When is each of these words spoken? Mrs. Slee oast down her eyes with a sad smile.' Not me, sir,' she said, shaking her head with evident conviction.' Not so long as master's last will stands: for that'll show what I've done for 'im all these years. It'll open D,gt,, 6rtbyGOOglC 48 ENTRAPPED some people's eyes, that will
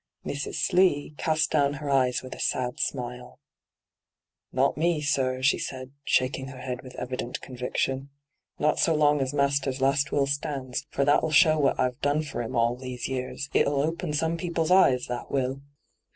Mrs. 0.25 0.55
Slee 0.55 1.13
oast 1.27 1.51
down 1.51 1.73
her 1.73 1.87
eyes 1.91 2.23
with 2.23 2.33
a 2.33 2.39
sad 2.39 2.79
smile.' 2.79 3.37
Not 4.51 4.75
me, 4.75 4.99
sir,' 4.99 5.43
she 5.43 5.59
said, 5.59 5.91
shaking 6.05 6.47
her 6.47 6.61
head 6.61 6.81
with 6.81 6.95
evident 6.95 7.39
conviction.' 7.41 8.09
Not 8.57 8.79
so 8.79 8.95
long 8.95 9.21
as 9.21 9.31
master's 9.31 9.79
last 9.79 10.11
will 10.11 10.25
stands: 10.25 10.87
for 10.89 11.05
that'll 11.05 11.29
show 11.29 11.59
what 11.59 11.79
I've 11.79 12.01
done 12.01 12.23
for 12.23 12.41
'im 12.41 12.55
all 12.55 12.75
these 12.75 13.07
years. 13.07 13.47
It'll 13.53 13.73
open 13.79 14.09
D,gt,, 14.09 14.17
6rtbyGOOglC 14.17 14.19
48 14.19 14.19
ENTRAPPED 14.19 14.19
some 14.19 14.37
people's 14.37 14.71
eyes, 14.71 15.05
that 15.05 15.29
will 15.29 15.61